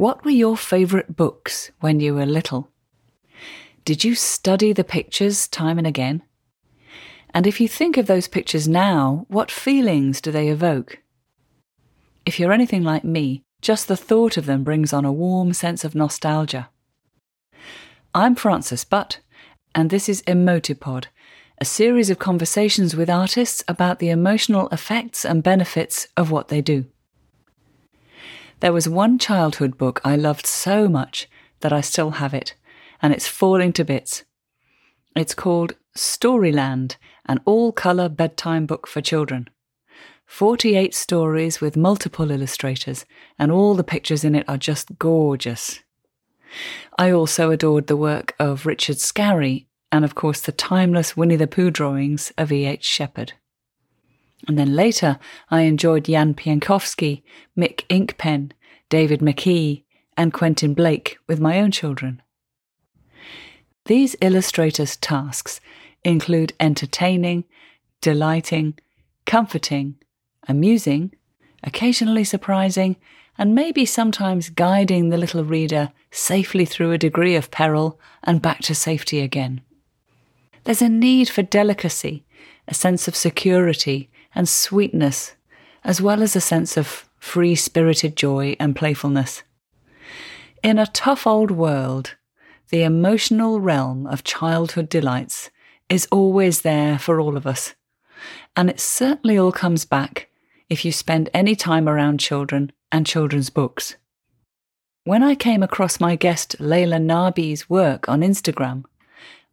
[0.00, 2.70] What were your favourite books when you were little?
[3.84, 6.22] Did you study the pictures time and again?
[7.34, 11.00] And if you think of those pictures now, what feelings do they evoke?
[12.24, 15.84] If you're anything like me, just the thought of them brings on a warm sense
[15.84, 16.70] of nostalgia.
[18.14, 19.20] I'm Frances Butt,
[19.74, 21.08] and this is Emotipod,
[21.58, 26.62] a series of conversations with artists about the emotional effects and benefits of what they
[26.62, 26.86] do.
[28.60, 31.28] There was one childhood book I loved so much
[31.60, 32.54] that I still have it,
[33.00, 34.24] and it's falling to bits.
[35.16, 39.48] It's called Storyland, an all colour bedtime book for children.
[40.26, 43.06] 48 stories with multiple illustrators,
[43.38, 45.80] and all the pictures in it are just gorgeous.
[46.98, 51.46] I also adored the work of Richard Scarry, and of course the timeless Winnie the
[51.46, 52.84] Pooh drawings of E.H.
[52.84, 53.32] Shepard.
[54.48, 55.18] And then later,
[55.50, 57.22] I enjoyed Jan Pienkowski,
[57.56, 58.52] Mick Inkpen,
[58.88, 59.84] David McKee,
[60.16, 62.22] and Quentin Blake with my own children.
[63.86, 65.60] These illustrators' tasks
[66.04, 67.44] include entertaining,
[68.00, 68.78] delighting,
[69.26, 69.96] comforting,
[70.48, 71.14] amusing,
[71.62, 72.96] occasionally surprising,
[73.38, 78.60] and maybe sometimes guiding the little reader safely through a degree of peril and back
[78.60, 79.60] to safety again.
[80.64, 82.24] There's a need for delicacy,
[82.68, 85.34] a sense of security and sweetness,
[85.84, 89.42] as well as a sense of free spirited joy and playfulness.
[90.62, 92.16] In a tough old world,
[92.70, 95.50] the emotional realm of childhood delights
[95.88, 97.74] is always there for all of us.
[98.54, 100.28] And it certainly all comes back
[100.68, 103.96] if you spend any time around children and children's books.
[105.04, 108.84] When I came across my guest Layla Nabi's work on Instagram,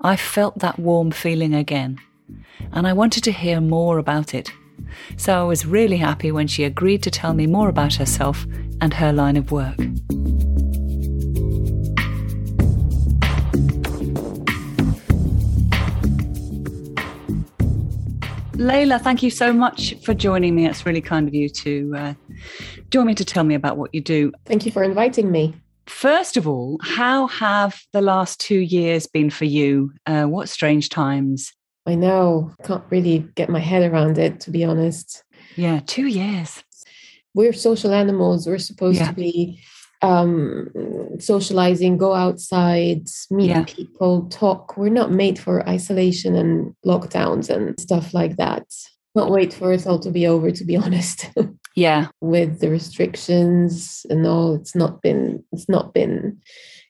[0.02, 2.00] I felt that warm feeling again,
[2.72, 4.52] and I wanted to hear more about it.
[5.18, 8.46] So I was really happy when she agreed to tell me more about herself
[8.82, 9.78] and her line of work.
[18.58, 20.66] Layla, thank you so much for joining me.
[20.66, 22.14] It's really kind of you to uh,
[22.90, 24.32] join me to tell me about what you do.
[24.46, 25.54] Thank you for inviting me.
[25.86, 29.94] First of all, how have the last two years been for you?
[30.06, 31.54] Uh, what strange times?
[31.88, 35.24] I know, can't really get my head around it, to be honest.
[35.56, 36.62] Yeah, two years.
[37.34, 38.46] We're social animals.
[38.46, 39.08] We're supposed yeah.
[39.08, 39.62] to be
[40.02, 40.70] um,
[41.20, 43.64] socializing, go outside, meet yeah.
[43.64, 44.76] people, talk.
[44.76, 48.66] We're not made for isolation and lockdowns and stuff like that.
[49.16, 51.30] Not wait for it all to be over, to be honest.
[51.74, 52.08] yeah.
[52.20, 56.40] With the restrictions and all, it's not been it's not been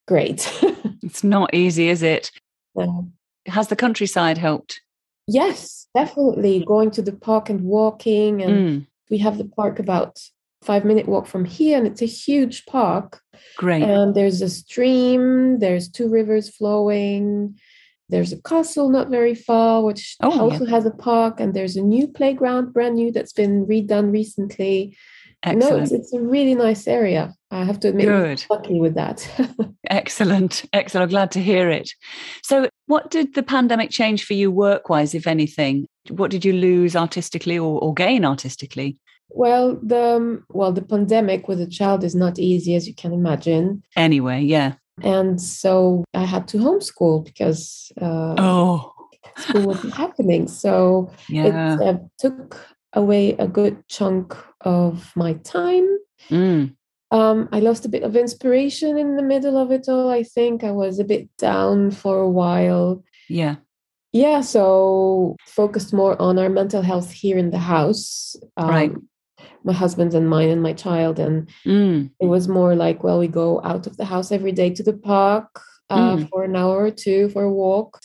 [0.08, 0.52] great.
[1.04, 2.32] it's not easy, is it?
[2.76, 3.12] No.
[3.46, 4.82] Has the countryside helped?
[5.28, 6.64] Yes, definitely.
[6.66, 8.88] Going to the park and walking and mm.
[9.10, 10.20] we have the park about
[10.62, 13.22] five minute walk from here and it's a huge park
[13.58, 17.58] great and there's a stream there's two rivers flowing
[18.10, 20.72] there's a castle not very far which oh, also yeah.
[20.72, 24.98] has a park and there's a new playground brand new that's been redone recently
[25.44, 25.78] Excellent.
[25.78, 27.32] No, it's, it's, a really nice area.
[27.52, 28.44] I have to admit, Good.
[28.50, 29.30] lucky with that.
[29.90, 31.04] excellent, excellent.
[31.04, 31.92] I'm glad to hear it.
[32.42, 35.88] So, what did the pandemic change for you work-wise, if anything?
[36.10, 38.98] What did you lose artistically or, or gain artistically?
[39.30, 43.14] Well, the um, well, the pandemic with a child is not easy, as you can
[43.14, 43.84] imagine.
[43.96, 44.76] Anyway, yeah.
[45.04, 48.96] And so I had to homeschool because uh, oh,
[49.38, 50.48] school wasn't happening.
[50.48, 51.76] So yeah.
[51.76, 52.58] it uh, took
[52.94, 55.88] away a good chunk of my time.
[56.30, 56.76] Mm.
[57.12, 60.10] Um, I lost a bit of inspiration in the middle of it all.
[60.10, 63.04] I think I was a bit down for a while.
[63.30, 63.56] Yeah.
[64.12, 68.36] Yeah, so focused more on our mental health here in the house.
[68.58, 68.92] Um, right
[69.68, 72.10] my husband's and mine and my child and mm.
[72.20, 74.94] it was more like well we go out of the house every day to the
[74.94, 76.30] park uh, mm.
[76.30, 78.00] for an hour or two for a walk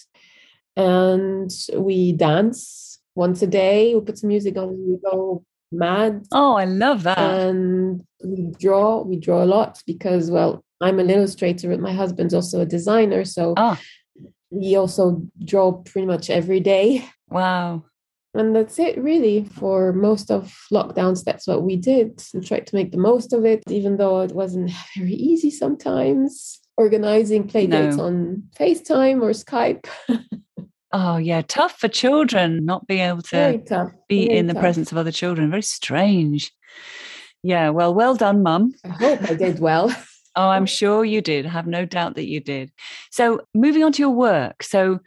[0.76, 6.24] and we dance once a day we put some music on we go mad.
[6.32, 7.18] Oh i love that.
[7.18, 12.34] And we draw we draw a lot because well i'm an illustrator but my husband's
[12.34, 13.78] also a designer so oh.
[14.50, 17.04] we also draw pretty much every day.
[17.28, 17.84] Wow.
[18.34, 21.22] And that's it really for most of lockdowns.
[21.22, 24.32] That's what we did and tried to make the most of it even though it
[24.32, 26.60] wasn't very easy sometimes.
[26.78, 28.04] Organizing play dates no.
[28.04, 29.86] on facetime or skype
[30.92, 33.62] oh yeah tough for children not being able to
[34.08, 36.52] be very in the presence of other children very strange
[37.42, 39.94] yeah well well done mum i hope i did well
[40.36, 42.70] oh i'm sure you did I have no doubt that you did
[43.10, 45.00] so moving on to your work so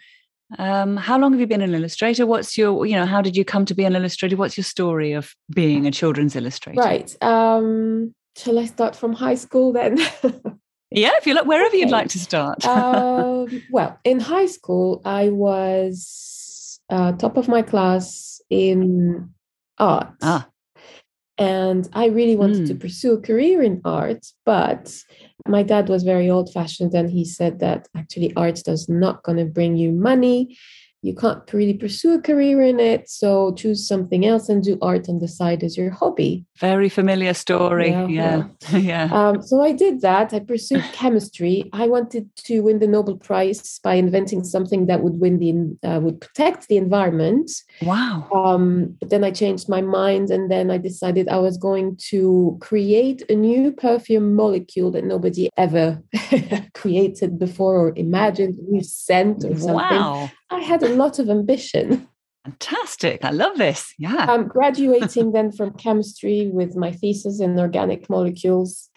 [0.59, 2.25] um, how long have you been an illustrator?
[2.25, 4.37] What's your, you know, how did you come to be an illustrator?
[4.37, 6.79] What's your story of being a children's illustrator?
[6.79, 7.15] Right.
[7.21, 9.97] Um, shall I start from high school then?
[10.91, 11.79] yeah, if you look wherever okay.
[11.79, 12.65] you'd like to start.
[12.65, 19.29] um, well, in high school, I was uh, top of my class in
[19.77, 20.13] art.
[20.21, 20.47] Ah.
[21.37, 22.67] And I really wanted mm.
[22.67, 22.79] to hmm.
[22.79, 24.95] pursue a career in art, but
[25.47, 29.37] my dad was very old fashioned and he said that actually art does not going
[29.37, 30.57] to bring you money
[31.05, 33.07] you can't really pursue a career in it.
[33.07, 36.43] So choose something else and do art on the side as your hobby.
[36.57, 37.91] Very familiar story.
[37.91, 38.07] Yeah.
[38.07, 38.47] Yeah.
[38.77, 39.09] yeah.
[39.11, 40.33] Um, so I did that.
[40.33, 41.69] I pursued chemistry.
[41.73, 45.99] I wanted to win the Nobel Prize by inventing something that would win the uh,
[45.99, 47.51] would protect the environment.
[47.83, 48.27] Wow.
[48.33, 52.57] Um, but then I changed my mind and then I decided I was going to
[52.61, 56.01] create a new perfume molecule that nobody ever
[56.73, 59.75] created before or imagined, a new scent or something.
[59.75, 60.31] Wow.
[60.49, 62.07] I had a lot of ambition.
[62.45, 63.25] Fantastic.
[63.25, 63.93] I love this.
[63.97, 64.27] Yeah.
[64.29, 68.89] I'm graduating then from chemistry with my thesis in organic molecules.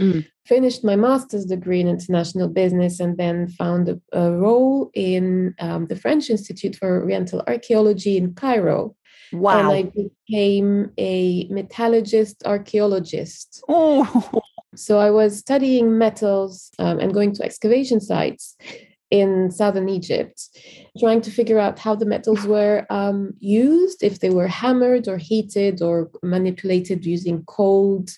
[0.00, 0.26] Mm.
[0.44, 5.86] Finished my master's degree in international business and then found a, a role in um,
[5.86, 8.96] the French Institute for Oriental Archaeology in Cairo.
[9.32, 9.58] Wow.
[9.58, 9.92] And I
[10.28, 13.62] became a metallurgist archaeologist.
[13.68, 14.42] Oh.
[14.74, 18.56] So I was studying metals um, and going to excavation sites
[19.10, 20.40] in southern Egypt,
[20.98, 25.18] trying to figure out how the metals were um, used, if they were hammered or
[25.18, 28.10] heated or manipulated using cold.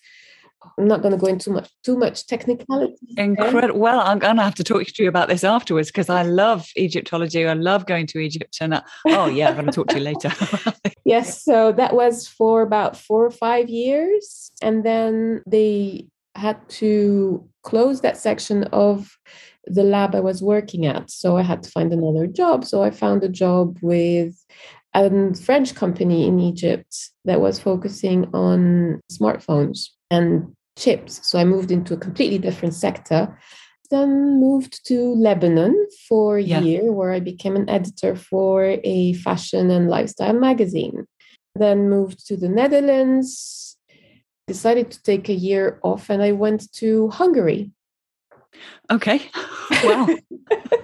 [0.78, 2.94] I'm not going to go into much too much technicality.
[3.16, 3.80] Incredible.
[3.80, 6.68] Well, I'm going to have to talk to you about this afterwards because I love
[6.76, 7.46] Egyptology.
[7.46, 10.04] I love going to Egypt, and uh, oh yeah, I'm going to talk to you
[10.04, 10.30] later.
[11.04, 17.48] yes, so that was for about four or five years, and then they had to
[17.62, 19.16] close that section of
[19.66, 21.10] the lab I was working at.
[21.10, 22.64] So I had to find another job.
[22.64, 24.34] So I found a job with
[24.94, 31.20] a French company in Egypt that was focusing on smartphones and chips.
[31.28, 33.38] So I moved into a completely different sector.
[33.90, 36.60] Then moved to Lebanon for a yeah.
[36.60, 41.06] year, where I became an editor for a fashion and lifestyle magazine.
[41.54, 43.76] Then moved to the Netherlands,
[44.46, 47.70] decided to take a year off, and I went to Hungary
[48.90, 49.30] Okay.
[49.84, 50.08] Wow.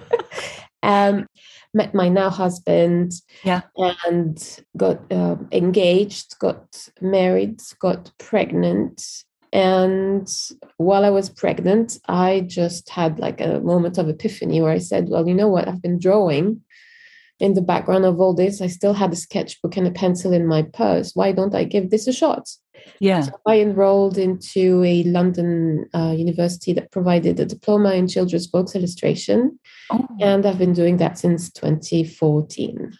[0.83, 1.27] um,
[1.73, 3.13] met my now husband.
[3.43, 3.61] Yeah.
[3.75, 9.23] And got uh, engaged, got married, got pregnant.
[9.51, 10.27] And
[10.77, 15.09] while I was pregnant, I just had like a moment of epiphany where I said,
[15.09, 15.67] Well, you know what?
[15.67, 16.61] I've been drawing
[17.39, 18.61] in the background of all this.
[18.61, 21.11] I still had a sketchbook and a pencil in my purse.
[21.15, 22.49] Why don't I give this a shot?
[22.99, 23.21] Yeah.
[23.21, 28.75] So I enrolled into a London uh, university that provided a diploma in children's books
[28.75, 29.59] illustration.
[29.91, 30.07] Oh.
[30.19, 32.93] And I've been doing that since 2014.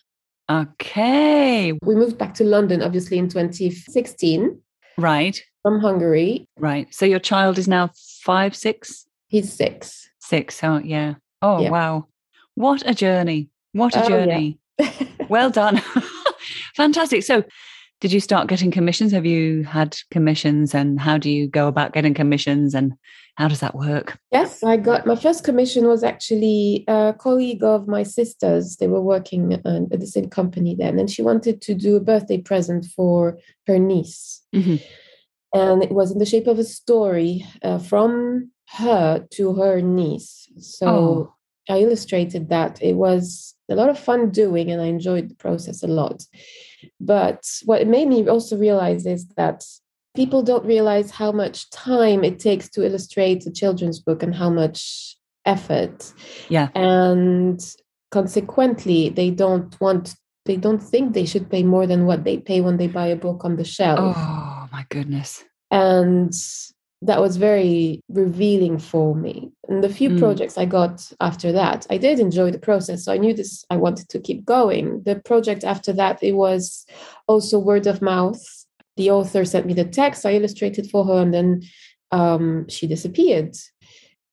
[0.50, 1.74] Okay.
[1.84, 4.60] We moved back to London, obviously, in 2016.
[4.98, 5.42] Right.
[5.62, 6.48] From Hungary.
[6.58, 6.88] Right.
[6.94, 7.92] So your child is now
[8.24, 9.08] five, six?
[9.28, 10.10] He's six.
[10.20, 10.64] Six.
[10.64, 11.16] Oh, yeah.
[11.42, 11.70] Oh, yeah.
[11.70, 12.08] wow.
[12.56, 13.50] What a journey.
[13.74, 14.60] What a oh, journey.
[14.80, 14.92] Yeah.
[15.30, 15.82] well done.
[16.76, 17.24] Fantastic.
[17.24, 17.44] So,
[18.00, 19.12] did you start getting commissions?
[19.12, 22.94] Have you had commissions and how do you go about getting commissions and
[23.36, 24.18] how does that work?
[24.32, 28.78] Yes, I got my first commission was actually a colleague of my sister's.
[28.78, 32.38] They were working at the same company then, and she wanted to do a birthday
[32.38, 33.38] present for
[33.68, 34.42] her niece.
[34.56, 34.78] Mm-hmm.
[35.54, 40.48] And it was in the shape of a story uh, from her to her niece.
[40.60, 41.34] So oh.
[41.70, 42.82] I illustrated that.
[42.82, 46.24] It was a lot of fun doing, and I enjoyed the process a lot.
[47.00, 49.64] But what it made me also realize is that
[50.16, 54.50] people don't realize how much time it takes to illustrate a children's book and how
[54.50, 56.12] much effort.
[56.50, 56.70] Yeah.
[56.76, 57.60] And
[58.12, 62.60] consequently, they don't want they don't think they should pay more than what they pay
[62.60, 64.16] when they buy a book on the shelf.
[64.18, 65.44] Oh my goodness.
[65.70, 66.34] And
[67.02, 69.52] that was very revealing for me.
[69.70, 70.20] And the few mm.
[70.20, 73.06] projects I got after that, I did enjoy the process.
[73.06, 75.04] So I knew this, I wanted to keep going.
[75.04, 76.86] The project after that, it was
[77.28, 78.44] also word of mouth.
[78.98, 81.62] The author sent me the text, I illustrated for her, and then
[82.12, 83.56] um, she disappeared.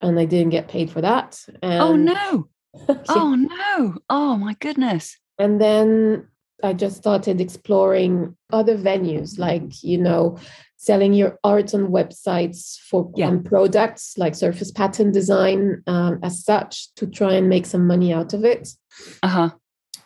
[0.03, 1.39] And I didn't get paid for that.
[1.63, 2.49] Oh, and, oh, no.
[2.89, 2.97] yeah.
[3.09, 3.99] Oh, no.
[4.11, 5.17] Oh, my goodness.
[5.39, 6.27] And then
[6.65, 10.39] I just started exploring other venues like, you know,
[10.77, 13.35] selling your art on websites for yeah.
[13.45, 18.35] products like surface pattern design um, as such to try and make some money out
[18.35, 18.69] of it.
[19.23, 19.51] Uh-huh.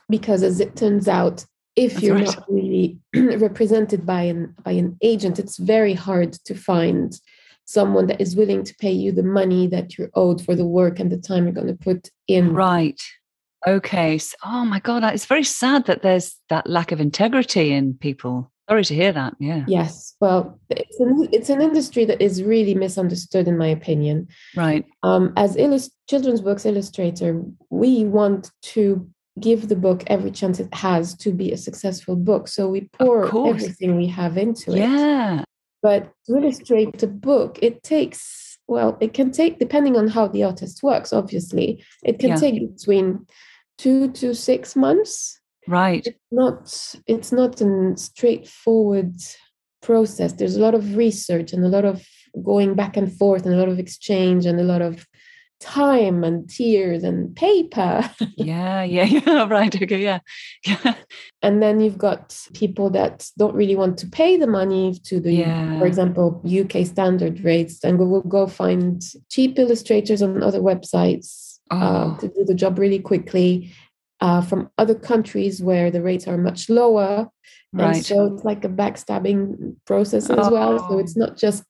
[0.08, 1.44] Because as it turns out,
[1.76, 2.24] if That's you're right.
[2.26, 7.18] not really represented by an by an agent, it's very hard to find
[7.64, 10.98] someone that is willing to pay you the money that you're owed for the work
[10.98, 12.52] and the time you're going to put in.
[12.52, 13.00] Right.
[13.66, 14.18] Okay.
[14.18, 18.50] So, oh my God, it's very sad that there's that lack of integrity in people
[18.70, 19.34] Sorry to hear that.
[19.40, 19.64] Yeah.
[19.66, 20.14] Yes.
[20.20, 24.28] Well, it's an it's an industry that is really misunderstood, in my opinion.
[24.54, 24.86] Right.
[25.02, 29.10] Um, as illust- children's books illustrator, we want to
[29.40, 32.46] give the book every chance it has to be a successful book.
[32.46, 34.78] So we pour everything we have into it.
[34.78, 35.42] Yeah.
[35.82, 40.44] But to illustrate a book, it takes well, it can take depending on how the
[40.44, 41.12] artist works.
[41.12, 42.36] Obviously, it can yeah.
[42.36, 43.26] take between
[43.78, 46.06] two to six months right.
[46.06, 49.16] It's not it's not a straightforward
[49.82, 50.32] process.
[50.32, 52.06] There's a lot of research and a lot of
[52.44, 55.06] going back and forth and a lot of exchange and a lot of
[55.60, 58.10] time and tears and paper.
[58.36, 60.20] Yeah yeah yeah right okay yeah
[60.66, 60.94] yeah.
[61.42, 65.32] And then you've got people that don't really want to pay the money to the
[65.32, 65.78] yeah.
[65.78, 71.58] for example uk standard rates and we will go find cheap illustrators on other websites
[71.70, 71.76] oh.
[71.76, 73.70] uh, to do the job really quickly
[74.20, 77.28] uh, from other countries where the rates are much lower.
[77.72, 77.96] Right.
[77.96, 80.52] And so it's like a backstabbing process as oh.
[80.52, 80.88] well.
[80.88, 81.64] So it's not just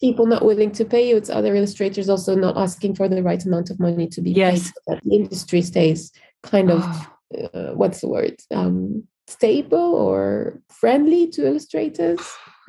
[0.00, 3.44] people not willing to pay you, it's other illustrators also not asking for the right
[3.44, 4.52] amount of money to be yes.
[4.52, 6.10] paid so that the industry stays
[6.42, 7.44] kind of, oh.
[7.52, 8.40] uh, what's the word?
[8.50, 12.20] Um, stable or friendly to illustrators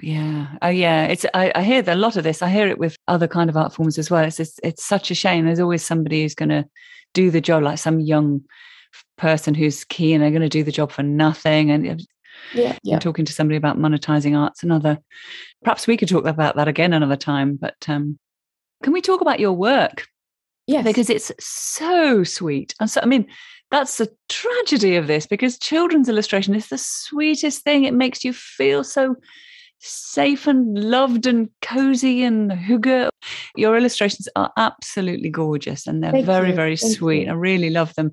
[0.01, 2.95] yeah oh yeah it's I, I, hear a lot of this i hear it with
[3.07, 5.83] other kind of art forms as well it's it's, it's such a shame there's always
[5.83, 6.65] somebody who's going to
[7.13, 8.41] do the job like some young
[9.17, 12.05] person who's key and they're going to do the job for nothing and
[12.53, 12.99] yeah, yeah.
[12.99, 14.97] talking to somebody about monetizing arts another
[15.63, 18.17] perhaps we could talk about that again another time but um,
[18.83, 20.07] can we talk about your work?
[20.67, 23.27] Yeah because it's so sweet and so i mean
[23.71, 27.85] that's the tragedy of this because children's illustration is the sweetest thing.
[27.85, 29.15] It makes you feel so
[29.81, 33.09] safe and loved and cozy and hygge.
[33.55, 36.55] Your illustrations are absolutely gorgeous and they're Thank very, you.
[36.55, 37.25] very Thank sweet.
[37.25, 37.31] You.
[37.31, 38.11] I really love them.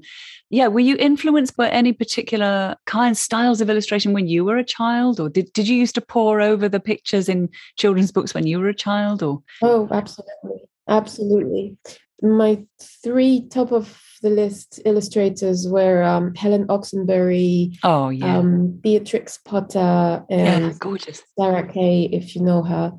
[0.51, 4.65] Yeah, were you influenced by any particular kind styles of illustration when you were a
[4.65, 8.47] child, or did, did you used to pour over the pictures in children's books when
[8.47, 9.23] you were a child?
[9.23, 11.77] Or oh, absolutely, absolutely.
[12.21, 19.39] My three top of the list illustrators were um, Helen Oxenbury, oh yeah, um, Beatrix
[19.39, 22.93] Potter, and yeah, gorgeous Sarah Kay, if you know her.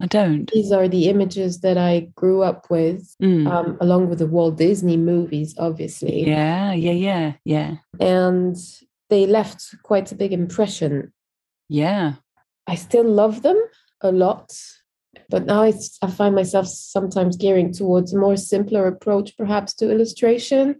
[0.00, 0.50] I don't.
[0.50, 3.46] These are the images that I grew up with, mm.
[3.48, 6.26] um, along with the Walt Disney movies, obviously.
[6.26, 7.76] Yeah, yeah, yeah, yeah.
[8.00, 8.56] And
[9.10, 11.12] they left quite a big impression.
[11.68, 12.14] Yeah.
[12.66, 13.62] I still love them
[14.00, 14.52] a lot
[15.32, 20.78] but now I find myself sometimes gearing towards a more simpler approach, perhaps to illustration.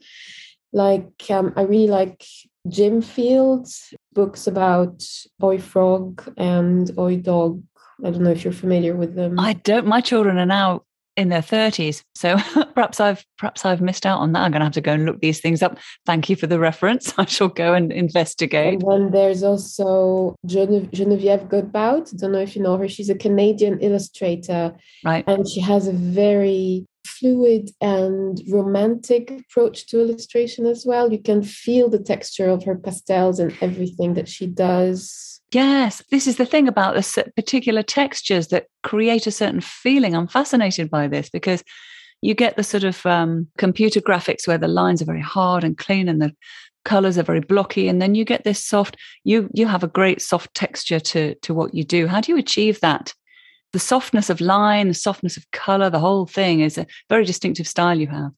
[0.74, 2.22] Like um, I really like
[2.68, 5.02] Jim Field's books about
[5.42, 7.62] Oi Frog and Oi Dog.
[8.04, 9.40] I don't know if you're familiar with them.
[9.40, 9.86] I don't.
[9.86, 10.82] My children are now
[11.16, 12.36] in their 30s so
[12.74, 14.40] perhaps i've perhaps i've missed out on that.
[14.40, 15.78] I'm going to have to go and look these things up.
[16.06, 17.12] Thank you for the reference.
[17.18, 18.82] I shall go and investigate.
[18.82, 22.16] And then there's also genevieve godbout.
[22.18, 22.88] Don't know if you know her.
[22.88, 24.74] She's a canadian illustrator.
[25.04, 25.24] Right.
[25.26, 31.12] And she has a very fluid and romantic approach to illustration as well.
[31.12, 36.26] You can feel the texture of her pastels and everything that she does Yes, this
[36.26, 40.16] is the thing about the particular textures that create a certain feeling.
[40.16, 41.62] I'm fascinated by this because
[42.22, 45.76] you get the sort of um, computer graphics where the lines are very hard and
[45.76, 46.32] clean and the
[46.86, 50.20] colors are very blocky and then you get this soft you you have a great
[50.20, 52.06] soft texture to to what you do.
[52.06, 53.12] How do you achieve that?
[53.72, 57.68] The softness of line the softness of color the whole thing is a very distinctive
[57.68, 58.32] style you have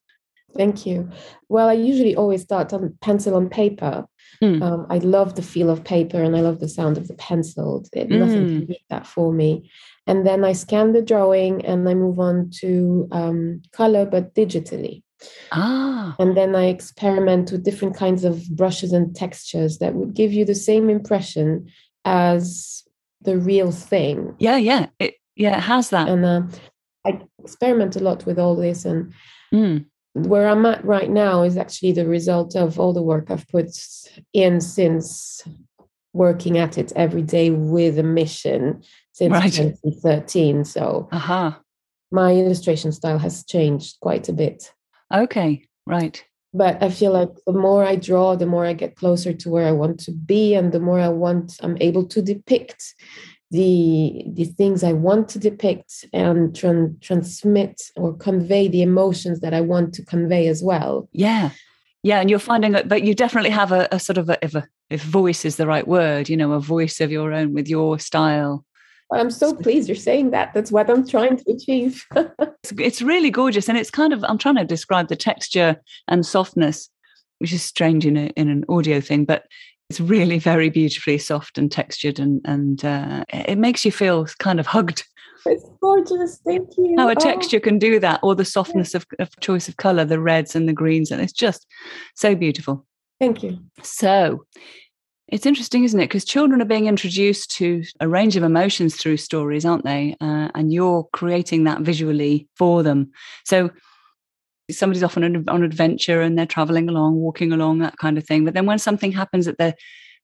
[0.55, 1.09] thank you
[1.49, 4.05] well i usually always start on pencil on paper
[4.41, 4.61] Mm.
[4.61, 7.85] Um, I love the feel of paper and I love the sound of the pencil.
[7.93, 8.19] It, mm.
[8.19, 9.69] Nothing can beat that for me.
[10.07, 15.03] And then I scan the drawing and I move on to um, color, but digitally.
[15.51, 16.15] Ah.
[16.19, 20.45] And then I experiment with different kinds of brushes and textures that would give you
[20.45, 21.71] the same impression
[22.03, 22.83] as
[23.21, 24.35] the real thing.
[24.37, 24.87] Yeah, yeah.
[24.99, 26.07] It yeah, it has that.
[26.07, 26.41] And uh,
[27.05, 29.13] I experiment a lot with all this and
[29.53, 33.47] mm where I'm at right now is actually the result of all the work I've
[33.49, 33.67] put
[34.31, 35.43] in since
[36.13, 38.81] working at it every day with a mission
[39.11, 39.51] since right.
[39.51, 40.63] 2013.
[40.63, 41.51] So uh-huh.
[42.11, 44.71] my illustration style has changed quite a bit.
[45.13, 46.23] Okay, right.
[46.53, 49.67] But I feel like the more I draw, the more I get closer to where
[49.67, 52.95] I want to be, and the more I want, I'm able to depict
[53.51, 59.53] the the things I want to depict and tran- transmit or convey the emotions that
[59.53, 61.07] I want to convey as well.
[61.11, 61.51] Yeah,
[62.05, 64.53] yeah, and you're finding that, that you definitely have a, a sort of a, if
[64.53, 67.67] a if voice is the right word, you know, a voice of your own with
[67.67, 68.63] your style.
[69.11, 70.53] I'm so pleased you're saying that.
[70.53, 72.05] That's what I'm trying to achieve.
[72.15, 76.25] it's, it's really gorgeous, and it's kind of I'm trying to describe the texture and
[76.25, 76.89] softness,
[77.39, 79.45] which is strange in a, in an audio thing, but
[79.89, 84.59] It's really very beautifully soft and textured, and and uh, it makes you feel kind
[84.59, 85.05] of hugged.
[85.45, 86.39] It's gorgeous.
[86.45, 86.95] Thank you.
[86.97, 87.15] How a oh.
[87.15, 90.67] texture can do that, or the softness of, of choice of color, the reds and
[90.67, 91.67] the greens, and it's just
[92.15, 92.85] so beautiful.
[93.19, 93.59] Thank you.
[93.83, 94.45] So,
[95.27, 96.05] it's interesting, isn't it?
[96.05, 100.15] Because children are being introduced to a range of emotions through stories, aren't they?
[100.21, 103.11] Uh, and you're creating that visually for them.
[103.43, 103.71] So
[104.71, 108.25] somebody's off on an, on adventure and they're traveling along, walking along, that kind of
[108.25, 108.45] thing.
[108.45, 109.73] But then when something happens that they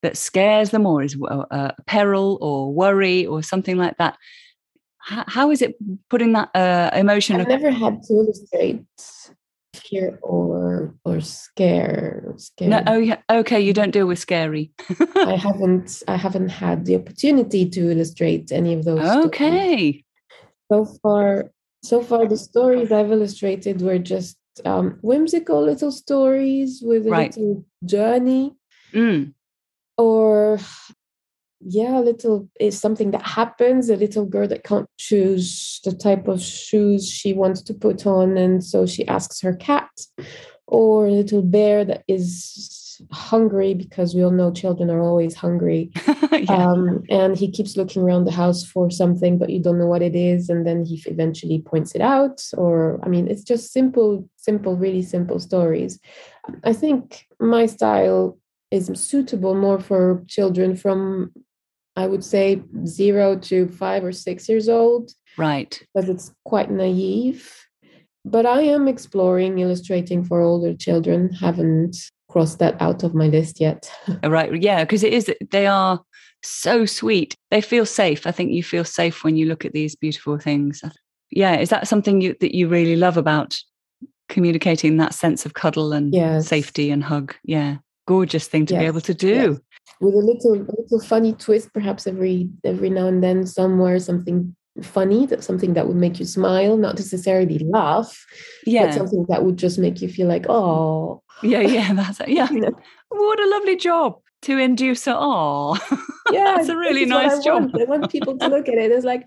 [0.02, 4.18] that scares them or is a, a peril or worry or something like that,
[4.98, 5.76] how, how is it
[6.10, 7.40] putting that uh, emotion?
[7.40, 8.86] I've never had to illustrate
[9.76, 12.34] fear or or scare.
[12.38, 12.70] Scary.
[12.70, 13.60] No, oh yeah, okay.
[13.60, 14.72] You don't deal with scary.
[15.16, 16.04] I haven't.
[16.08, 19.08] I haven't had the opportunity to illustrate any of those.
[19.26, 20.04] Okay.
[20.70, 20.88] Stories.
[20.88, 21.52] So far,
[21.84, 27.36] so far the stories I've illustrated were just um, whimsical little stories with a right.
[27.36, 28.56] little journey.
[28.94, 29.34] Mm.
[29.98, 30.60] Or
[31.60, 36.28] yeah, a little is something that happens, a little girl that can't choose the type
[36.28, 39.90] of shoes she wants to put on, and so she asks her cat,
[40.66, 42.81] or a little bear that is
[43.12, 45.92] hungry because we all know children are always hungry.
[46.32, 46.56] yeah.
[46.56, 50.02] um, and he keeps looking around the house for something, but you don't know what
[50.02, 50.50] it is.
[50.50, 52.44] And then he eventually points it out.
[52.58, 56.00] Or, I mean, it's just simple, simple, really simple stories.
[56.64, 58.38] I think my style
[58.72, 61.32] is suitable more for children from,
[61.96, 65.12] I would say, zero to five or six years old.
[65.38, 65.82] Right.
[65.94, 67.50] Because it's quite naive
[68.24, 71.34] but I am exploring illustrating for older children.
[71.34, 71.98] Haven't
[72.32, 73.92] crossed that out of my list yet.
[74.24, 74.62] right.
[74.62, 74.84] Yeah.
[74.84, 76.02] Because it is, they are
[76.44, 77.36] so sweet.
[77.52, 78.26] They feel safe.
[78.26, 80.82] I think you feel safe when you look at these beautiful things.
[81.30, 81.58] Yeah.
[81.58, 83.58] Is that something you, that you really love about
[84.30, 86.48] communicating that sense of cuddle and yes.
[86.48, 87.36] safety and hug?
[87.44, 87.78] Yeah.
[88.08, 88.82] Gorgeous thing to yes.
[88.82, 89.52] be able to do.
[89.52, 89.60] Yes.
[90.00, 95.26] With a little, little funny twist, perhaps every every now and then, somewhere something funny
[95.26, 98.26] that's something that would make you smile not necessarily laugh
[98.66, 98.86] yeah.
[98.86, 101.22] but something that would just make you feel like oh.
[101.44, 102.50] Yeah yeah that's it yeah.
[102.52, 102.80] You know?
[103.10, 105.78] what a lovely job to induce a oh
[106.32, 107.74] yeah that's a really nice I job.
[107.74, 107.82] want.
[107.82, 109.26] i want people to look at it it's like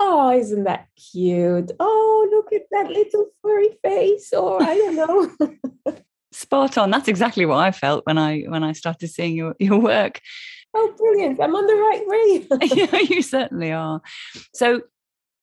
[0.00, 1.72] oh isn't that cute?
[1.80, 5.94] Oh look at that little furry face or i don't know.
[6.32, 6.90] Spot on.
[6.90, 10.20] That's exactly what i felt when i when i started seeing your, your work
[10.78, 11.40] Oh, brilliant.
[11.40, 12.46] I'm on the right way.
[12.76, 14.02] yeah, you certainly are.
[14.52, 14.82] So,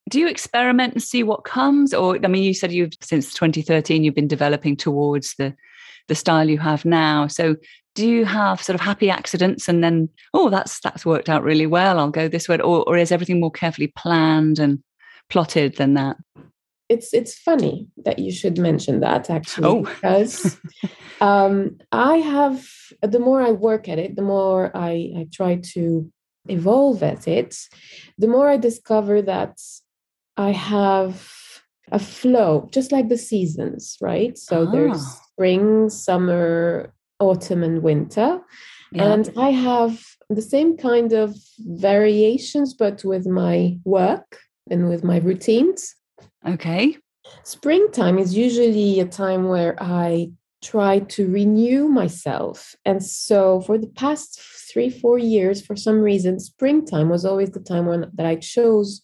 [0.09, 1.91] do you experiment and see what comes?
[1.91, 5.55] Or, I mean, you said you've since 2013, you've been developing towards the,
[6.07, 7.25] the style you have now.
[7.25, 7.55] So,
[7.95, 11.67] do you have sort of happy accidents and then, oh, that's that's worked out really
[11.67, 11.97] well.
[11.97, 12.59] I'll go this way.
[12.59, 14.83] Or, or is everything more carefully planned and
[15.29, 16.17] plotted than that?
[16.93, 19.81] It's it's funny that you should mention that actually oh.
[19.83, 20.59] because
[21.21, 22.65] um, I have
[23.01, 26.11] the more I work at it, the more I, I try to
[26.47, 27.51] evolve at it,
[28.17, 29.57] the more I discover that
[30.37, 31.31] I have
[31.91, 34.37] a flow, just like the seasons, right?
[34.37, 34.71] So ah.
[34.71, 38.39] there's spring, summer, autumn, and winter.
[38.91, 39.13] Yeah.
[39.13, 45.17] And I have the same kind of variations, but with my work and with my
[45.17, 45.95] routines.
[46.45, 46.97] Okay.
[47.43, 50.31] Springtime is usually a time where I
[50.63, 52.75] try to renew myself.
[52.85, 54.39] And so for the past
[54.71, 59.01] three, four years, for some reason, springtime was always the time when that I chose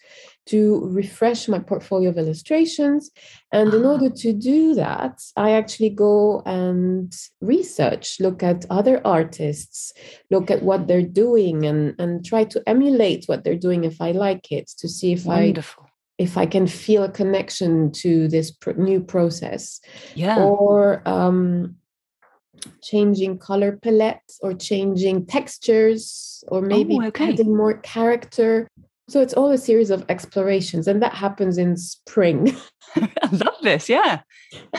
[0.47, 3.11] to refresh my portfolio of illustrations.
[3.51, 3.89] And in ah.
[3.91, 9.93] order to do that, I actually go and research, look at other artists,
[10.31, 14.11] look at what they're doing, and, and try to emulate what they're doing if I
[14.11, 15.83] like it to see if Wonderful.
[15.85, 15.88] I
[16.19, 19.79] if I can feel a connection to this pr- new process.
[20.15, 20.37] Yeah.
[20.37, 21.77] Or um,
[22.83, 27.29] changing color palettes or changing textures or maybe oh, okay.
[27.29, 28.67] adding more character.
[29.07, 32.55] So it's all a series of explorations, and that happens in spring.
[32.95, 34.21] I love this, yeah.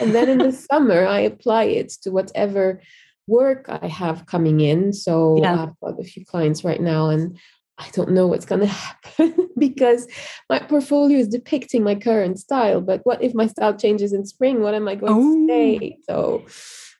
[0.01, 2.81] and then in the summer, I apply it to whatever
[3.27, 4.93] work I have coming in.
[4.93, 5.63] So yeah.
[5.63, 7.39] I've got a few clients right now, and
[7.81, 10.07] I don't know what's going to happen because
[10.49, 12.81] my portfolio is depicting my current style.
[12.81, 14.61] But what if my style changes in spring?
[14.61, 15.47] What am I going oh.
[15.47, 15.97] to say?
[16.09, 16.45] So,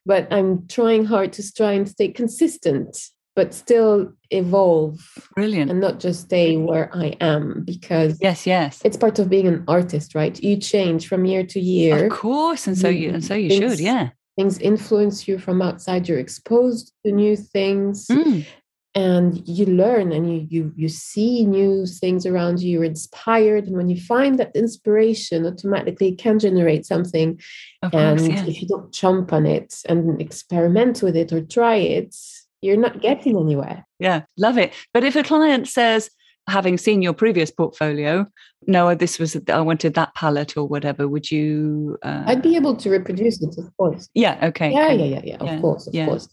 [0.05, 2.97] but I'm trying hard to try and stay consistent,
[3.35, 4.99] but still evolve.
[5.35, 5.69] Brilliant.
[5.69, 9.63] And not just stay where I am because yes, yes, it's part of being an
[9.67, 10.41] artist, right?
[10.41, 12.05] You change from year to year.
[12.05, 14.09] Of course, and so you and so you things, should, yeah.
[14.37, 16.07] Things influence you from outside.
[16.07, 18.07] You're exposed to new things.
[18.07, 18.45] Mm
[18.93, 23.77] and you learn and you you you see new things around you you're inspired and
[23.77, 27.39] when you find that inspiration automatically can generate something
[27.83, 28.45] of and course, yeah.
[28.45, 32.13] if you don't jump on it and experiment with it or try it
[32.61, 33.85] you're not getting anywhere.
[33.99, 34.73] Yeah, love it.
[34.93, 36.09] But if a client says,
[36.51, 38.27] having seen your previous portfolio,
[38.67, 41.07] no, this was I wanted that palette or whatever.
[41.07, 41.97] Would you?
[42.03, 42.23] Uh...
[42.27, 44.09] I'd be able to reproduce it, of course.
[44.13, 44.37] Yeah.
[44.49, 44.71] Okay.
[44.71, 44.91] Yeah.
[44.91, 45.05] Yeah.
[45.05, 45.21] Yeah.
[45.23, 45.37] Yeah.
[45.37, 45.87] Of yeah, course.
[45.87, 46.05] Of yeah.
[46.05, 46.27] course.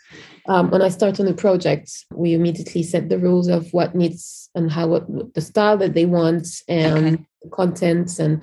[0.49, 4.51] Um, when I start on a project, we immediately set the rules of what needs
[4.55, 7.25] and how what, the style that they want and okay.
[7.43, 8.43] the contents and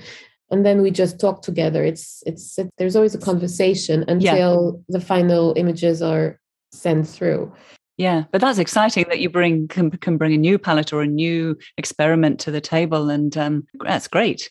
[0.51, 1.83] and then we just talk together.
[1.83, 4.99] It's it's it, there's always a conversation until yeah.
[4.99, 6.39] the final images are
[6.71, 7.53] sent through.
[7.97, 11.07] Yeah, but that's exciting that you bring can, can bring a new palette or a
[11.07, 14.49] new experiment to the table, and um, that's great,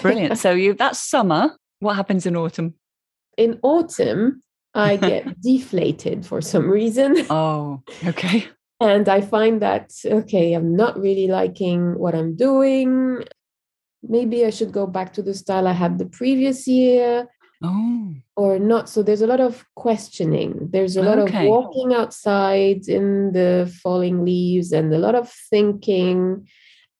[0.00, 0.38] brilliant.
[0.38, 1.56] so you that's summer.
[1.78, 2.74] What happens in autumn?
[3.36, 4.42] In autumn,
[4.74, 7.24] I get deflated for some reason.
[7.30, 8.48] Oh, okay.
[8.80, 13.22] And I find that okay, I'm not really liking what I'm doing.
[14.02, 17.28] Maybe I should go back to the style I had the previous year.
[17.62, 18.14] Oh.
[18.36, 18.88] Or not.
[18.88, 20.68] So there's a lot of questioning.
[20.70, 21.44] There's a lot okay.
[21.44, 26.48] of walking outside in the falling leaves and a lot of thinking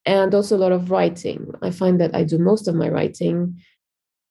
[0.04, 1.52] and also a lot of writing.
[1.62, 3.60] I find that I do most of my writing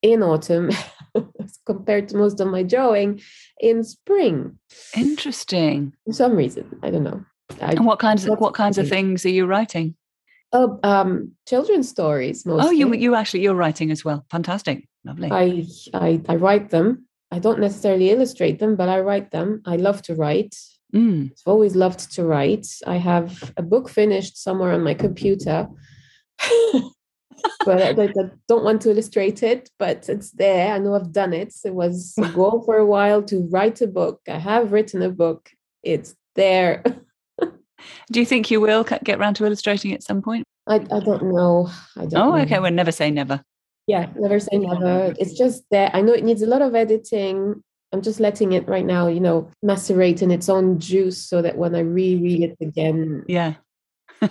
[0.02, 0.70] in autumn
[1.66, 3.20] compared to most of my drawing
[3.60, 4.58] in spring.
[4.96, 5.94] Interesting.
[6.06, 6.78] For some reason.
[6.82, 7.24] I don't know.
[7.60, 9.94] I, and what kinds of what kinds of things are you writing?
[10.52, 12.68] Oh, um, children's stories mostly.
[12.68, 14.24] Oh, you you actually you're writing as well.
[14.30, 15.30] Fantastic, lovely.
[15.30, 17.06] I, I I write them.
[17.30, 19.62] I don't necessarily illustrate them, but I write them.
[19.64, 20.54] I love to write.
[20.94, 21.30] Mm.
[21.32, 22.66] I've always loved to write.
[22.86, 25.68] I have a book finished somewhere on my computer,
[27.64, 28.12] but I, I,
[28.46, 29.70] don't want to illustrate it.
[29.78, 30.74] But it's there.
[30.74, 31.54] I know I've done it.
[31.64, 34.20] It was a goal for a while to write a book.
[34.28, 35.48] I have written a book.
[35.82, 36.84] It's there.
[38.10, 40.44] Do you think you will get around to illustrating at some point?
[40.66, 41.68] I, I don't know.
[41.96, 42.42] I don't oh, know.
[42.42, 42.58] okay.
[42.58, 43.42] Well, never say never.
[43.86, 45.14] Yeah, never say never.
[45.18, 47.62] It's just that I know it needs a lot of editing.
[47.92, 51.58] I'm just letting it right now, you know, macerate in its own juice so that
[51.58, 53.24] when I reread it again.
[53.26, 53.54] Yeah.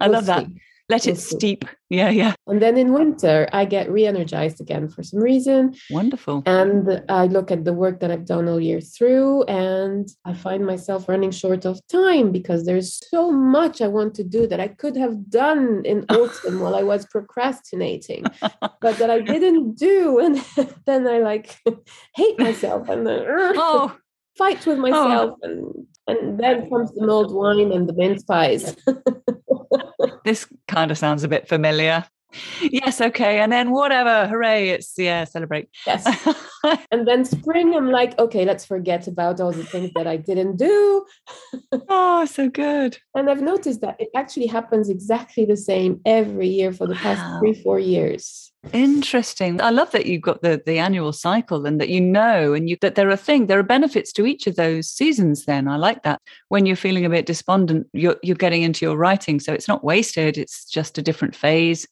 [0.00, 0.46] I love that
[0.88, 1.64] let it steep.
[1.88, 2.34] Yeah, yeah.
[2.46, 5.74] And then in winter, I get re energized again for some reason.
[5.90, 6.42] Wonderful.
[6.44, 10.66] And I look at the work that I've done all year through, and I find
[10.66, 14.68] myself running short of time because there's so much I want to do that I
[14.68, 18.24] could have done in autumn while I was procrastinating,
[18.60, 20.18] but that I didn't do.
[20.18, 20.44] And
[20.86, 21.58] then I like
[22.14, 23.96] hate myself and then, oh.
[24.36, 24.82] fight with oh.
[24.82, 25.30] myself.
[25.32, 25.38] Oh.
[25.42, 28.76] And, and then comes the mulled wine and the mince pies
[30.24, 32.04] this kind of sounds a bit familiar.
[32.60, 33.40] Yes, okay.
[33.40, 35.68] And then whatever, hooray, it's yeah, celebrate.
[35.86, 36.04] Yes.
[36.90, 40.56] and then spring, I'm like, okay, let's forget about all the things that I didn't
[40.56, 41.06] do.
[41.88, 42.98] oh, so good.
[43.14, 47.40] And I've noticed that it actually happens exactly the same every year for the past
[47.40, 48.52] three, four years.
[48.72, 49.60] Interesting.
[49.60, 52.76] I love that you've got the the annual cycle and that you know and you
[52.80, 55.68] that there are things there are benefits to each of those seasons then.
[55.68, 56.20] I like that.
[56.48, 59.38] When you're feeling a bit despondent, you're you're getting into your writing.
[59.38, 61.86] So it's not wasted, it's just a different phase.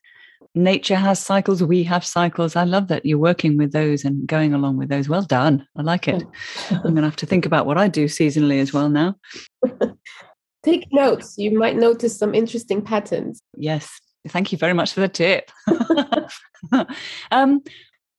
[0.55, 2.57] Nature has cycles, we have cycles.
[2.57, 5.09] I love that you're working with those and going along with those.
[5.09, 5.66] Well done.
[5.76, 6.22] I like it.
[6.70, 9.16] I'm gonna have to think about what I do seasonally as well now.
[10.62, 11.35] Take notes.
[11.38, 13.40] You might notice some interesting patterns.
[13.57, 15.50] Yes, Thank you very much for the tip.
[17.33, 17.62] um,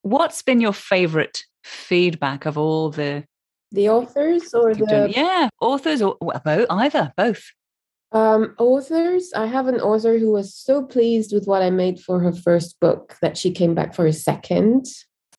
[0.01, 3.23] what's been your favorite feedback of all the
[3.71, 5.09] the authors or the done?
[5.09, 7.41] yeah authors or both either both
[8.13, 12.19] um, authors i have an author who was so pleased with what i made for
[12.19, 14.85] her first book that she came back for a second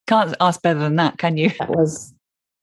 [0.06, 2.12] can't ask better than that can you that was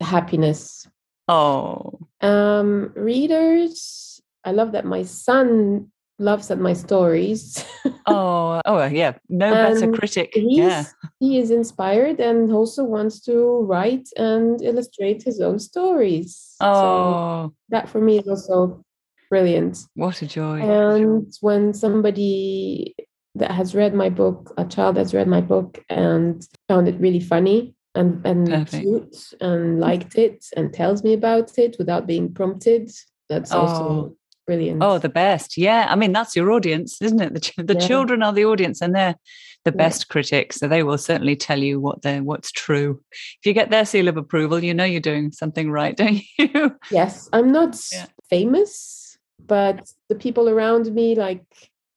[0.01, 0.87] happiness
[1.27, 7.65] oh um readers i love that my son loves at my stories.
[8.05, 10.31] oh, oh yeah, no better critic.
[10.35, 10.85] yeah,
[11.19, 16.55] he is inspired and also wants to write and illustrate his own stories.
[16.61, 18.85] Oh, so that for me is also
[19.31, 19.79] brilliant.
[19.95, 20.61] What a joy!
[20.61, 22.95] And when somebody
[23.33, 27.21] that has read my book, a child has read my book and found it really
[27.21, 28.83] funny and and Perfect.
[28.83, 32.91] cute and liked it and tells me about it without being prompted,
[33.29, 34.83] that's also oh brilliant.
[34.83, 35.57] Oh, the best.
[35.57, 35.87] Yeah.
[35.89, 37.33] I mean, that's your audience, isn't it?
[37.33, 37.87] The, ch- the yeah.
[37.87, 39.15] children are the audience and they're
[39.63, 40.11] the best yeah.
[40.11, 40.57] critics.
[40.57, 43.01] So they will certainly tell you what they're, what's true.
[43.11, 46.75] If you get their seal of approval, you know you're doing something right, don't you?
[46.91, 47.29] Yes.
[47.31, 48.07] I'm not yeah.
[48.29, 49.00] famous,
[49.47, 51.43] but the people around me, like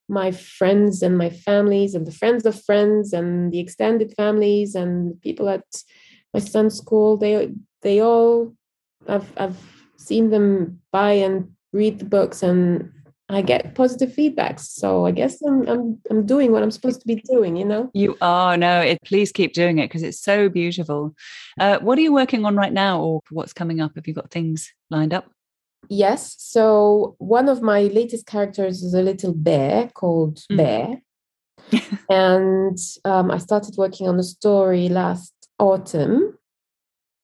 [0.08, 5.20] my friends and my families and the friends of friends and the extended families and
[5.22, 5.64] people at
[6.32, 7.52] my son's school, they
[7.82, 8.54] they all
[9.08, 9.58] I've I've
[9.96, 12.90] seen them buy and read the books and
[13.28, 14.60] I get positive feedbacks.
[14.60, 17.90] So I guess I'm I'm I'm doing what I'm supposed to be doing, you know.
[17.94, 18.80] You are no.
[18.80, 21.14] It, please keep doing it because it's so beautiful.
[21.58, 23.92] Uh, what are you working on right now, or what's coming up?
[23.94, 25.33] Have you got things lined up?
[25.88, 26.36] Yes.
[26.38, 30.56] So one of my latest characters is a little bear called mm.
[30.56, 31.02] Bear.
[32.10, 36.38] and um, I started working on the story last autumn.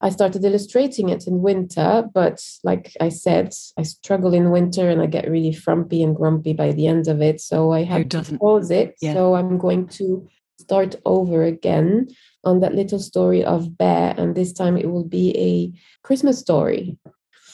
[0.02, 5.02] I started illustrating it in winter, but like I said, I struggle in winter and
[5.02, 7.38] I get really frumpy and grumpy by the end of it.
[7.40, 8.94] So I had to pause it.
[9.02, 9.12] Yeah.
[9.12, 10.26] So I'm going to
[10.58, 12.08] start over again
[12.44, 16.98] on that little story of Bear, and this time it will be a Christmas story.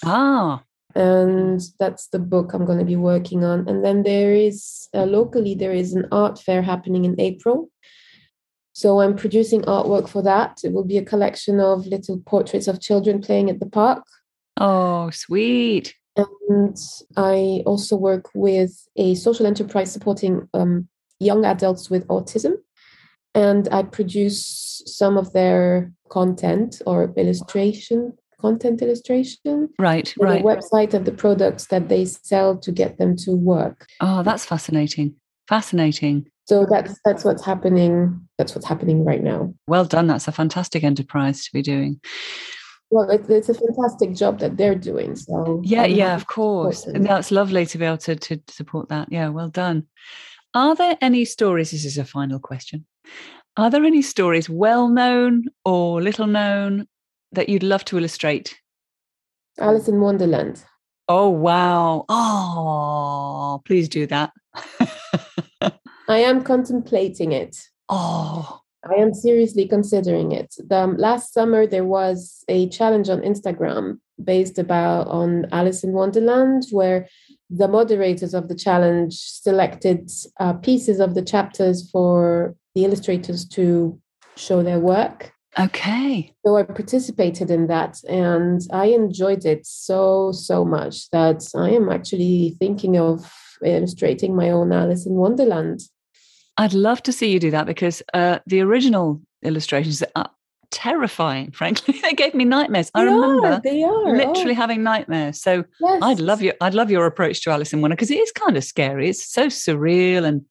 [0.04, 0.62] Ah.
[0.96, 3.68] And that's the book I'm going to be working on.
[3.68, 7.70] And then there is uh, locally, there is an art fair happening in April.
[8.72, 10.60] So I'm producing artwork for that.
[10.64, 14.04] It will be a collection of little portraits of children playing at the park.
[14.58, 15.94] Oh, sweet.
[16.16, 16.76] And
[17.16, 20.88] I also work with a social enterprise supporting um,
[21.20, 22.54] young adults with autism
[23.36, 30.94] and I produce some of their content or illustration content illustration right right the website
[30.94, 33.86] of the products that they sell to get them to work.
[34.00, 35.14] Oh that's fascinating.
[35.48, 36.26] Fascinating.
[36.46, 39.54] So that's that's what's happening that's what's happening right now.
[39.68, 42.00] Well done that's a fantastic enterprise to be doing.
[42.90, 46.86] Well it, it's a fantastic job that they're doing so yeah I'm yeah of course.
[46.86, 49.08] and that's lovely to be able to, to support that.
[49.10, 49.86] Yeah well done.
[50.54, 52.86] Are there any stories this is a final question
[53.56, 56.86] are there any stories, well known or little known,
[57.32, 58.58] that you'd love to illustrate?
[59.58, 60.64] Alice in Wonderland.
[61.08, 62.04] Oh, wow.
[62.08, 64.32] Oh, please do that.
[66.08, 67.56] I am contemplating it.
[67.88, 70.54] Oh, I am seriously considering it.
[70.58, 75.92] The, um, last summer, there was a challenge on Instagram based about on Alice in
[75.92, 77.08] Wonderland, where
[77.50, 80.10] the moderators of the challenge selected
[80.40, 84.00] uh, pieces of the chapters for the illustrators to
[84.36, 85.32] show their work.
[85.58, 86.34] Okay.
[86.44, 91.88] So I participated in that and I enjoyed it so, so much that I am
[91.88, 93.32] actually thinking of
[93.64, 95.80] illustrating my own Alice in Wonderland.
[96.58, 100.30] I'd love to see you do that because uh, the original illustrations are
[100.70, 101.98] terrifying, frankly.
[102.02, 102.90] they gave me nightmares.
[102.94, 104.16] They I remember are, they are.
[104.16, 104.54] literally oh.
[104.54, 105.40] having nightmares.
[105.40, 106.02] So yes.
[106.02, 108.56] I'd love your I'd love your approach to Alice in Wonderland because it is kind
[108.56, 109.08] of scary.
[109.08, 110.44] It's so surreal and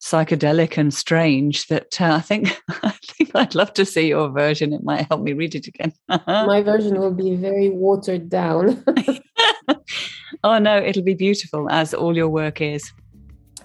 [0.00, 4.72] psychedelic and strange that uh, I think I think I'd love to see your version.
[4.72, 5.92] It might help me read it again.
[6.26, 8.84] My version will be very watered down.
[10.44, 12.92] oh no, it'll be beautiful as all your work is.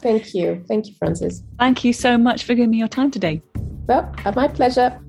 [0.02, 0.64] Thank you.
[0.68, 1.44] Thank you, Frances.
[1.60, 3.42] Thank you so much for giving me your time today.
[3.88, 5.00] Well, my pleasure.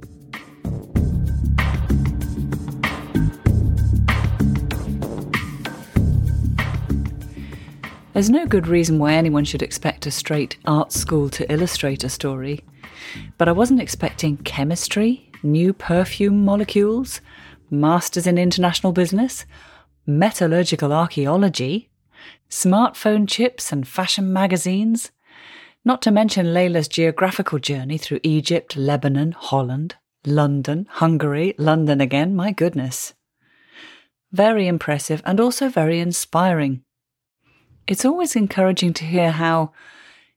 [8.14, 12.08] There's no good reason why anyone should expect a straight art school to illustrate a
[12.08, 12.64] story.
[13.38, 17.20] But I wasn't expecting chemistry, new perfume molecules,
[17.70, 19.46] masters in international business,
[20.06, 21.90] metallurgical archaeology,
[22.48, 25.10] smartphone chips and fashion magazines,
[25.84, 32.52] not to mention Layla's geographical journey through Egypt, Lebanon, Holland, London, Hungary, London again, my
[32.52, 33.12] goodness.
[34.30, 36.83] Very impressive and also very inspiring.
[37.86, 39.72] It's always encouraging to hear how,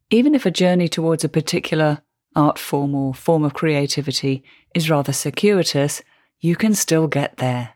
[0.10, 2.02] even if a journey towards a particular
[2.36, 6.02] art form or form of creativity is rather circuitous,
[6.40, 7.76] you can still get there.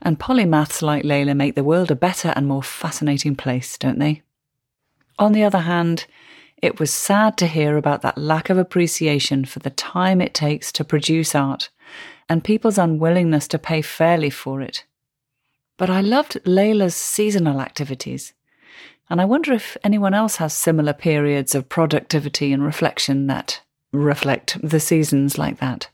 [0.00, 4.22] And polymaths like Layla make the world a better and more fascinating place, don't they?
[5.18, 6.06] On the other hand,
[6.62, 10.70] it was sad to hear about that lack of appreciation for the time it takes
[10.72, 11.70] to produce art
[12.28, 14.84] and people's unwillingness to pay fairly for it.
[15.76, 18.32] But I loved Layla's seasonal activities.
[19.10, 23.60] And I wonder if anyone else has similar periods of productivity and reflection that
[23.92, 25.88] reflect the seasons like that.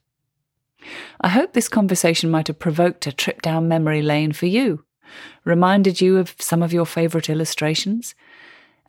[1.22, 4.84] I hope this conversation might have provoked a trip down memory lane for you,
[5.44, 8.14] reminded you of some of your favourite illustrations,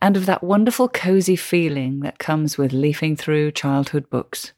[0.00, 4.52] and of that wonderful cosy feeling that comes with leafing through childhood books.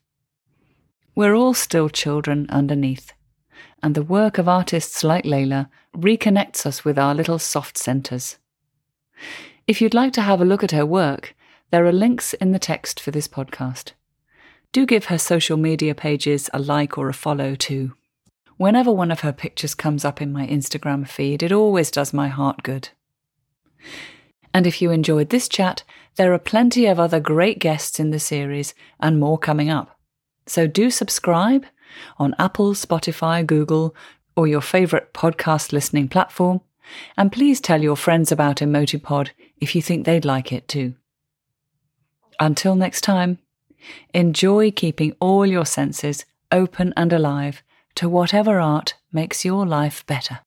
[1.15, 3.13] We're all still children underneath,
[3.81, 8.37] and the work of artists like Layla reconnects us with our little soft centres.
[9.71, 11.33] If you'd like to have a look at her work,
[11.69, 13.93] there are links in the text for this podcast.
[14.73, 17.93] Do give her social media pages a like or a follow too.
[18.57, 22.27] Whenever one of her pictures comes up in my Instagram feed, it always does my
[22.27, 22.89] heart good.
[24.53, 25.85] And if you enjoyed this chat,
[26.17, 29.97] there are plenty of other great guests in the series and more coming up.
[30.47, 31.65] So do subscribe
[32.19, 33.95] on Apple, Spotify, Google,
[34.35, 36.59] or your favourite podcast listening platform.
[37.17, 40.95] And please tell your friends about Emotipod if you think they'd like it too.
[42.39, 43.39] Until next time,
[44.13, 47.63] enjoy keeping all your senses open and alive
[47.95, 50.41] to whatever art makes your life better.